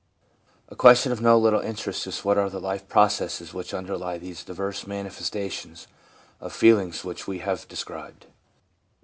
[0.69, 4.43] A question of no little interest is what are the life processes which underlie these
[4.43, 5.85] diverse manifes tations
[6.39, 8.25] of feeling which we have described